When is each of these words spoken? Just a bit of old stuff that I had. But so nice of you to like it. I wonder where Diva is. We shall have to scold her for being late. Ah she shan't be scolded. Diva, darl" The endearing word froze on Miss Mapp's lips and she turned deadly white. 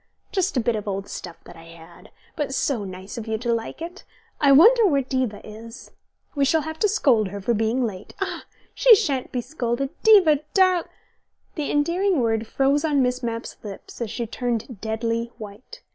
Just 0.31 0.57
a 0.57 0.59
bit 0.59 0.75
of 0.75 0.87
old 0.87 1.07
stuff 1.07 1.43
that 1.43 1.55
I 1.55 1.65
had. 1.65 2.09
But 2.35 2.55
so 2.55 2.83
nice 2.83 3.19
of 3.19 3.27
you 3.27 3.37
to 3.37 3.53
like 3.53 3.83
it. 3.83 4.03
I 4.39 4.51
wonder 4.51 4.83
where 4.87 5.03
Diva 5.03 5.47
is. 5.47 5.91
We 6.33 6.43
shall 6.43 6.61
have 6.61 6.79
to 6.79 6.89
scold 6.89 7.27
her 7.27 7.39
for 7.39 7.53
being 7.53 7.85
late. 7.85 8.15
Ah 8.19 8.45
she 8.73 8.95
shan't 8.95 9.31
be 9.31 9.41
scolded. 9.41 9.91
Diva, 10.01 10.39
darl" 10.55 10.85
The 11.53 11.69
endearing 11.69 12.19
word 12.19 12.47
froze 12.47 12.83
on 12.83 13.03
Miss 13.03 13.21
Mapp's 13.21 13.57
lips 13.61 14.01
and 14.01 14.09
she 14.09 14.25
turned 14.25 14.81
deadly 14.81 15.31
white. 15.37 15.81